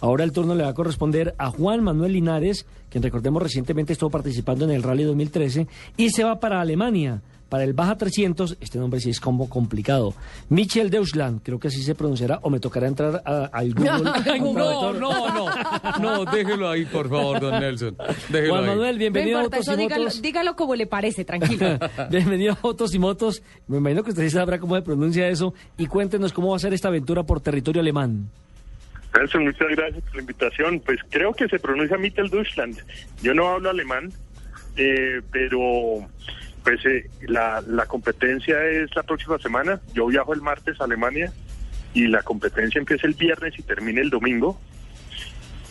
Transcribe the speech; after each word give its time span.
Ahora 0.00 0.24
el 0.24 0.32
turno 0.32 0.54
le 0.54 0.62
va 0.64 0.70
a 0.70 0.74
corresponder 0.74 1.34
a 1.38 1.50
Juan 1.50 1.82
Manuel 1.82 2.12
Linares, 2.12 2.66
quien 2.90 3.02
recordemos 3.02 3.42
recientemente 3.42 3.92
estuvo 3.94 4.10
participando 4.10 4.64
en 4.64 4.70
el 4.72 4.82
Rally 4.82 5.04
2013 5.04 5.66
y 5.96 6.10
se 6.10 6.24
va 6.24 6.38
para 6.38 6.60
Alemania. 6.60 7.22
Para 7.48 7.62
el 7.62 7.74
Baja 7.74 7.96
300, 7.96 8.56
este 8.60 8.78
nombre 8.80 8.98
sí 8.98 9.08
es 9.10 9.20
como 9.20 9.48
complicado. 9.48 10.14
Michel 10.48 10.90
Deutschland, 10.90 11.40
creo 11.44 11.60
que 11.60 11.68
así 11.68 11.80
se 11.80 11.94
pronunciará, 11.94 12.40
o 12.42 12.50
me 12.50 12.58
tocará 12.58 12.88
entrar 12.88 13.22
al 13.24 13.72
Google. 13.74 14.10
no, 14.52 14.92
no, 14.92 15.30
no, 15.32 15.48
no, 16.00 16.24
déjelo 16.24 16.68
ahí, 16.68 16.84
por 16.86 17.08
favor, 17.08 17.38
don 17.38 17.60
Nelson. 17.60 17.96
Déjelo 18.30 18.52
Juan 18.52 18.64
ahí. 18.64 18.70
Manuel, 18.70 18.98
bienvenido 18.98 19.38
no 19.38 19.42
a 19.42 19.44
Autos 19.44 19.68
y 19.68 19.76
dígalo, 19.76 20.04
Motos. 20.06 20.22
dígalo 20.22 20.56
como 20.56 20.74
le 20.74 20.86
parece, 20.88 21.24
tranquilo. 21.24 21.78
Bienvenido 22.10 22.54
a 22.54 22.58
Autos 22.62 22.92
y 22.94 22.98
Motos. 22.98 23.40
Me 23.68 23.76
imagino 23.78 24.02
que 24.02 24.10
usted 24.10 24.24
sí 24.24 24.30
sabrá 24.30 24.58
cómo 24.58 24.74
se 24.74 24.82
pronuncia 24.82 25.28
eso. 25.28 25.54
Y 25.78 25.86
cuéntenos 25.86 26.32
cómo 26.32 26.50
va 26.50 26.56
a 26.56 26.58
ser 26.58 26.74
esta 26.74 26.88
aventura 26.88 27.22
por 27.22 27.40
territorio 27.40 27.80
alemán. 27.80 28.28
Nelson, 29.16 29.44
muchas 29.44 29.68
gracias 29.68 30.02
por 30.04 30.14
la 30.14 30.20
invitación. 30.20 30.80
Pues 30.80 31.00
creo 31.10 31.32
que 31.32 31.48
se 31.48 31.58
pronuncia 31.58 31.96
Mitteldeutschland. 31.96 32.78
Yo 33.22 33.34
no 33.34 33.48
hablo 33.48 33.70
alemán, 33.70 34.12
eh, 34.76 35.20
pero 35.32 36.06
pues 36.62 36.84
eh, 36.84 37.08
la, 37.22 37.62
la 37.66 37.86
competencia 37.86 38.64
es 38.64 38.94
la 38.94 39.02
próxima 39.02 39.38
semana. 39.38 39.80
Yo 39.94 40.06
viajo 40.06 40.34
el 40.34 40.42
martes 40.42 40.80
a 40.80 40.84
Alemania 40.84 41.32
y 41.94 42.08
la 42.08 42.22
competencia 42.22 42.78
empieza 42.78 43.06
el 43.06 43.14
viernes 43.14 43.58
y 43.58 43.62
termina 43.62 44.00
el 44.00 44.10
domingo. 44.10 44.60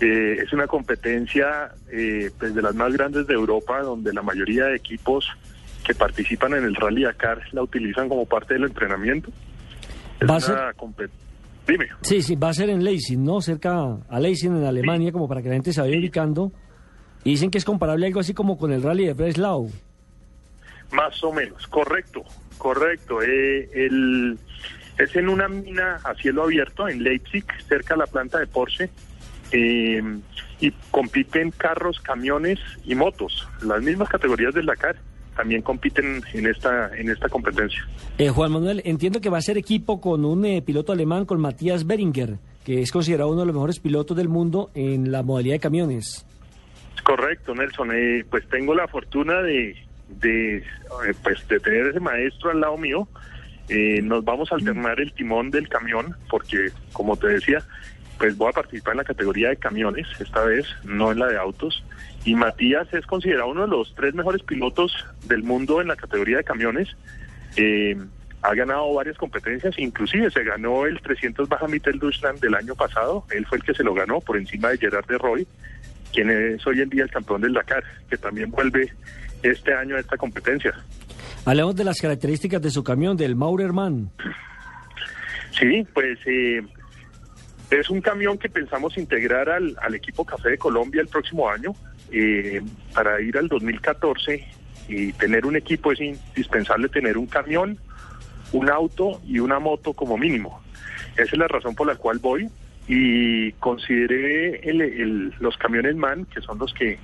Eh, 0.00 0.38
es 0.42 0.52
una 0.52 0.66
competencia 0.66 1.72
eh, 1.90 2.30
pues 2.38 2.54
de 2.54 2.62
las 2.62 2.74
más 2.74 2.92
grandes 2.92 3.26
de 3.26 3.34
Europa, 3.34 3.80
donde 3.80 4.12
la 4.12 4.22
mayoría 4.22 4.66
de 4.66 4.76
equipos 4.76 5.28
que 5.84 5.94
participan 5.94 6.54
en 6.54 6.64
el 6.64 6.74
Rally 6.76 7.04
Dakar 7.04 7.42
la 7.52 7.62
utilizan 7.62 8.08
como 8.08 8.26
parte 8.26 8.54
del 8.54 8.64
entrenamiento. 8.64 9.30
Es 10.20 10.28
una 10.48 10.72
compet- 10.74 11.10
Dime. 11.66 11.88
Sí, 12.00 12.22
sí, 12.22 12.34
va 12.34 12.48
a 12.48 12.54
ser 12.54 12.70
en 12.70 12.82
Leipzig, 12.82 13.18
¿no? 13.18 13.40
Cerca 13.40 13.98
a 14.08 14.20
Leipzig, 14.20 14.48
en 14.48 14.64
Alemania, 14.64 15.12
como 15.12 15.28
para 15.28 15.42
que 15.42 15.48
la 15.48 15.54
gente 15.54 15.72
se 15.72 15.80
vaya 15.80 15.96
ubicando. 15.96 16.52
Y 17.24 17.30
dicen 17.30 17.50
que 17.50 17.58
es 17.58 17.64
comparable 17.64 18.06
algo 18.06 18.20
así 18.20 18.34
como 18.34 18.58
con 18.58 18.72
el 18.72 18.82
rally 18.82 19.06
de 19.06 19.12
Breslau. 19.12 19.70
Más 20.90 21.22
o 21.22 21.32
menos, 21.32 21.66
correcto, 21.68 22.24
correcto. 22.58 23.22
Eh, 23.22 23.70
el, 23.72 24.38
es 24.98 25.14
en 25.16 25.28
una 25.28 25.48
mina 25.48 26.00
a 26.04 26.14
cielo 26.14 26.44
abierto 26.44 26.88
en 26.88 27.02
Leipzig, 27.02 27.44
cerca 27.68 27.94
de 27.94 27.98
la 27.98 28.06
planta 28.06 28.40
de 28.40 28.46
Porsche, 28.48 28.90
eh, 29.52 30.02
y 30.60 30.70
compiten 30.90 31.50
carros, 31.52 32.00
camiones 32.00 32.58
y 32.84 32.94
motos. 32.94 33.48
Las 33.62 33.82
mismas 33.82 34.08
categorías 34.08 34.52
del 34.52 34.66
Dakar 34.66 34.96
también 35.36 35.62
compiten 35.62 36.22
en 36.32 36.46
esta 36.46 36.94
en 36.96 37.08
esta 37.08 37.28
competencia. 37.28 37.86
Eh, 38.18 38.28
Juan 38.28 38.52
Manuel, 38.52 38.82
entiendo 38.84 39.20
que 39.20 39.30
va 39.30 39.38
a 39.38 39.42
ser 39.42 39.58
equipo 39.58 40.00
con 40.00 40.24
un 40.24 40.44
eh, 40.44 40.62
piloto 40.62 40.92
alemán, 40.92 41.24
con 41.24 41.40
Matías 41.40 41.86
Beringer, 41.86 42.38
que 42.64 42.82
es 42.82 42.92
considerado 42.92 43.30
uno 43.30 43.40
de 43.40 43.46
los 43.46 43.54
mejores 43.54 43.80
pilotos 43.80 44.16
del 44.16 44.28
mundo 44.28 44.70
en 44.74 45.10
la 45.10 45.22
modalidad 45.22 45.54
de 45.54 45.60
camiones. 45.60 46.26
Correcto, 47.02 47.54
Nelson. 47.54 47.90
Eh, 47.92 48.24
pues 48.30 48.46
tengo 48.48 48.74
la 48.74 48.86
fortuna 48.86 49.42
de, 49.42 49.76
de, 50.20 50.58
eh, 50.58 50.62
pues 51.22 51.46
de 51.48 51.58
tener 51.60 51.88
ese 51.88 52.00
maestro 52.00 52.50
al 52.50 52.60
lado 52.60 52.76
mío. 52.76 53.08
Eh, 53.68 54.00
nos 54.02 54.24
vamos 54.24 54.52
a 54.52 54.56
alternar 54.56 55.00
el 55.00 55.12
timón 55.12 55.50
del 55.50 55.68
camión 55.68 56.14
porque, 56.30 56.70
como 56.92 57.16
te 57.16 57.28
decía, 57.28 57.64
pues 58.22 58.36
voy 58.36 58.50
a 58.50 58.52
participar 58.52 58.92
en 58.92 58.98
la 58.98 59.04
categoría 59.04 59.48
de 59.48 59.56
camiones 59.56 60.06
esta 60.20 60.44
vez, 60.44 60.64
no 60.84 61.10
en 61.10 61.18
la 61.18 61.26
de 61.26 61.38
autos. 61.38 61.82
Y 62.24 62.36
Matías 62.36 62.86
es 62.94 63.04
considerado 63.04 63.50
uno 63.50 63.62
de 63.62 63.66
los 63.66 63.92
tres 63.96 64.14
mejores 64.14 64.44
pilotos 64.44 64.94
del 65.24 65.42
mundo 65.42 65.80
en 65.80 65.88
la 65.88 65.96
categoría 65.96 66.36
de 66.36 66.44
camiones. 66.44 66.88
Eh, 67.56 67.96
ha 68.42 68.54
ganado 68.54 68.94
varias 68.94 69.18
competencias, 69.18 69.76
inclusive 69.76 70.30
se 70.30 70.44
ganó 70.44 70.86
el 70.86 71.00
300 71.00 71.48
Baja 71.48 71.66
Mitteldeutschland 71.66 72.38
del 72.38 72.54
año 72.54 72.76
pasado. 72.76 73.24
Él 73.32 73.44
fue 73.44 73.58
el 73.58 73.64
que 73.64 73.74
se 73.74 73.82
lo 73.82 73.92
ganó 73.92 74.20
por 74.20 74.36
encima 74.36 74.68
de 74.68 74.78
Gerard 74.78 75.06
de 75.06 75.18
Roy 75.18 75.44
quien 76.12 76.30
es 76.30 76.64
hoy 76.64 76.80
en 76.80 76.90
día 76.90 77.02
el 77.02 77.10
campeón 77.10 77.40
del 77.40 77.54
Dakar, 77.54 77.82
que 78.08 78.16
también 78.18 78.52
vuelve 78.52 78.92
este 79.42 79.74
año 79.74 79.96
a 79.96 79.98
esta 79.98 80.16
competencia. 80.16 80.72
Hablemos 81.44 81.74
de 81.74 81.82
las 81.82 82.00
características 82.00 82.62
de 82.62 82.70
su 82.70 82.84
camión, 82.84 83.16
del 83.16 83.34
Maurerman. 83.34 84.12
Sí, 85.58 85.84
pues 85.92 86.18
eh, 86.26 86.62
es 87.80 87.90
un 87.90 88.00
camión 88.00 88.38
que 88.38 88.48
pensamos 88.48 88.96
integrar 88.98 89.48
al, 89.48 89.76
al 89.80 89.94
equipo 89.94 90.24
Café 90.24 90.50
de 90.50 90.58
Colombia 90.58 91.00
el 91.00 91.08
próximo 91.08 91.48
año. 91.48 91.72
eh, 92.14 92.60
para 92.94 93.20
ir 93.22 93.38
al 93.38 93.48
2014 93.48 94.44
y 94.88 95.12
tener 95.14 95.46
un 95.46 95.56
equipo 95.56 95.92
es 95.92 96.00
indispensable 96.00 96.88
tener 96.90 97.16
un 97.16 97.26
camión, 97.26 97.78
un 98.52 98.68
auto 98.68 99.20
y 99.26 99.38
una 99.38 99.58
moto 99.58 99.94
como 99.94 100.18
mínimo. 100.18 100.60
Esa 101.14 101.22
es 101.32 101.38
la 101.38 101.48
razón 101.48 101.74
por 101.74 101.86
la 101.86 101.94
cual 101.96 102.18
voy 102.18 102.48
y 102.86 103.52
consideré 103.52 104.56
el- 104.68 105.32
los 105.40 105.56
camiones 105.56 105.96
MAN, 105.96 106.26
que 106.26 106.42
son 106.42 106.58
los 106.58 106.74
que 106.74 106.98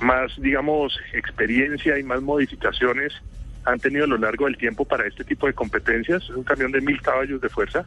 más, 0.00 0.32
digamos, 0.38 0.98
experiencia 1.12 1.98
y 1.98 2.02
más 2.02 2.22
modificaciones 2.22 3.12
han 3.64 3.78
tenido 3.80 4.04
a 4.04 4.08
lo 4.08 4.16
largo 4.16 4.46
del 4.46 4.56
tiempo 4.56 4.84
para 4.86 5.06
este 5.06 5.24
tipo 5.24 5.46
de 5.46 5.52
competencias. 5.52 6.22
Es 6.22 6.30
un 6.30 6.44
camión 6.44 6.72
de 6.72 6.80
mil 6.80 7.02
caballos 7.02 7.40
de 7.42 7.48
fuerza, 7.50 7.84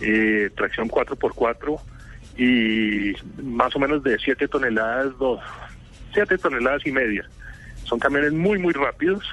eh, 0.00 0.50
tracción 0.56 0.88
4x4 0.88 1.80
y 2.38 3.12
más 3.42 3.74
o 3.76 3.78
menos 3.78 4.02
de 4.02 4.18
7 4.18 4.48
toneladas, 4.48 5.16
dos, 5.18 5.40
7 6.14 6.38
toneladas 6.38 6.86
y 6.86 6.92
media. 6.92 7.28
Son 7.84 7.98
camiones 7.98 8.32
muy, 8.32 8.58
muy 8.58 8.72
rápidos 8.72 9.24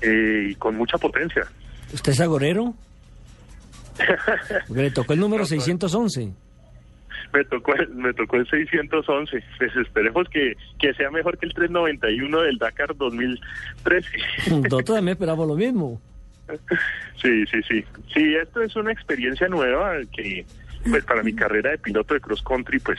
eh, 0.00 0.48
y 0.50 0.54
con 0.56 0.76
mucha 0.76 0.98
potencia. 0.98 1.46
¿Usted 1.92 2.12
es 2.12 2.20
agorero? 2.20 2.74
Porque 4.68 4.82
le 4.82 4.90
tocó 4.90 5.12
el 5.14 5.20
número 5.20 5.46
611. 5.46 6.32
Me 7.32 7.44
tocó, 7.44 7.74
el- 7.74 7.88
me 7.90 8.12
tocó 8.12 8.36
el 8.36 8.46
611. 8.48 9.42
Pues 9.58 9.76
esperemos 9.76 10.28
que, 10.28 10.54
que 10.78 10.92
sea 10.94 11.10
mejor 11.10 11.38
que 11.38 11.46
el 11.46 11.54
391 11.54 12.40
del 12.42 12.58
Dakar 12.58 12.94
2013. 12.96 14.08
Nosotros 14.50 14.84
también 14.84 15.08
esperamos 15.14 15.46
lo 15.48 15.54
mismo. 15.54 16.00
Sí, 17.20 17.44
sí, 17.46 17.60
sí. 17.68 17.84
Sí, 18.14 18.34
esto 18.34 18.62
es 18.62 18.76
una 18.76 18.92
experiencia 18.92 19.48
nueva 19.48 19.96
que 20.12 20.44
pues 20.88 21.04
para 21.04 21.22
mi 21.22 21.34
carrera 21.34 21.70
de 21.70 21.78
piloto 21.78 22.14
de 22.14 22.20
cross 22.20 22.42
country 22.42 22.78
pues 22.78 22.98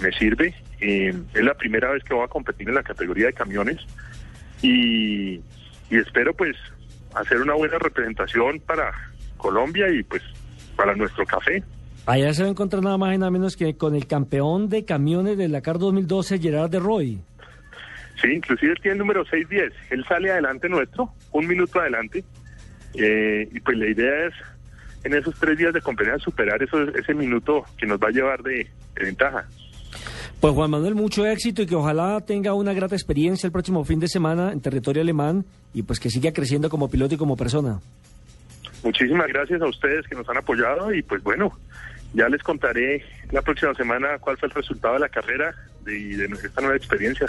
me 0.00 0.10
sirve. 0.12 0.54
Eh, 0.80 1.14
es 1.34 1.44
la 1.44 1.54
primera 1.54 1.90
vez 1.90 2.02
que 2.04 2.14
voy 2.14 2.24
a 2.24 2.28
competir 2.28 2.68
en 2.68 2.74
la 2.74 2.82
categoría 2.82 3.26
de 3.26 3.32
camiones 3.32 3.78
y, 4.62 5.34
y 5.90 5.96
espero 5.96 6.34
pues 6.34 6.56
hacer 7.14 7.40
una 7.40 7.54
buena 7.54 7.78
representación 7.78 8.60
para 8.60 8.92
Colombia 9.36 9.88
y 9.90 10.02
pues 10.02 10.22
para 10.76 10.94
nuestro 10.94 11.24
café. 11.26 11.62
Allá 12.06 12.34
se 12.34 12.42
va 12.42 12.48
a 12.48 12.50
encontrar 12.50 12.82
nada 12.82 12.98
más 12.98 13.14
y 13.14 13.18
nada 13.18 13.30
menos 13.30 13.56
que 13.56 13.76
con 13.76 13.94
el 13.94 14.06
campeón 14.06 14.68
de 14.68 14.84
camiones 14.84 15.38
del 15.38 15.52
Dakar 15.52 15.78
2012, 15.78 16.38
Gerard 16.40 16.70
de 16.70 16.80
Roy. 16.80 17.20
Sí, 18.20 18.28
inclusive 18.32 18.74
tiene 18.76 18.92
el 18.92 18.98
número 18.98 19.24
610. 19.24 19.72
Él 19.90 20.04
sale 20.08 20.30
adelante 20.30 20.68
nuestro, 20.68 21.12
un 21.32 21.46
minuto 21.46 21.80
adelante. 21.80 22.24
Eh, 22.94 23.48
y 23.52 23.60
pues 23.60 23.76
la 23.78 23.86
idea 23.88 24.26
es 24.26 24.34
en 25.04 25.14
esos 25.14 25.34
tres 25.38 25.58
días 25.58 25.72
de 25.72 25.80
competencia 25.80 26.22
superar 26.24 26.62
eso, 26.62 26.82
ese 26.94 27.14
minuto 27.14 27.64
que 27.78 27.86
nos 27.86 27.98
va 27.98 28.08
a 28.08 28.12
llevar 28.12 28.42
de, 28.42 28.66
de 28.94 29.04
ventaja. 29.04 29.46
Pues 30.40 30.54
Juan 30.54 30.70
Manuel, 30.70 30.94
mucho 30.94 31.24
éxito 31.26 31.62
y 31.62 31.66
que 31.66 31.74
ojalá 31.76 32.20
tenga 32.20 32.52
una 32.54 32.72
grata 32.72 32.94
experiencia 32.94 33.46
el 33.46 33.52
próximo 33.52 33.84
fin 33.84 34.00
de 34.00 34.08
semana 34.08 34.52
en 34.52 34.60
territorio 34.60 35.02
alemán 35.02 35.44
y 35.72 35.82
pues 35.82 36.00
que 36.00 36.10
siga 36.10 36.32
creciendo 36.32 36.68
como 36.68 36.88
piloto 36.90 37.14
y 37.14 37.18
como 37.18 37.36
persona. 37.36 37.80
Muchísimas 38.82 39.28
gracias 39.28 39.62
a 39.62 39.66
ustedes 39.66 40.06
que 40.08 40.16
nos 40.16 40.28
han 40.28 40.38
apoyado 40.38 40.92
y 40.92 41.02
pues 41.02 41.22
bueno, 41.22 41.52
ya 42.14 42.28
les 42.28 42.42
contaré 42.42 43.04
la 43.30 43.40
próxima 43.42 43.72
semana 43.74 44.18
cuál 44.20 44.36
fue 44.36 44.48
el 44.48 44.54
resultado 44.54 44.94
de 44.94 45.00
la 45.00 45.08
carrera 45.08 45.54
de- 45.84 45.96
y 45.98 46.14
de 46.14 46.24
esta 46.24 46.60
nueva 46.60 46.76
experiencia. 46.76 47.26